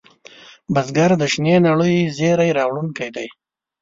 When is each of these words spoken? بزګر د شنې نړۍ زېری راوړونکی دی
بزګر 0.73 1.11
د 1.21 1.23
شنې 1.33 1.55
نړۍ 1.67 1.97
زېری 2.17 2.49
راوړونکی 2.57 3.09
دی 3.15 3.27